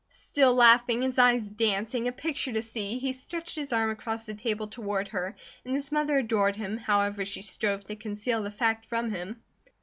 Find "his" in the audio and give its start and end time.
1.03-1.19, 3.55-3.71, 5.75-5.91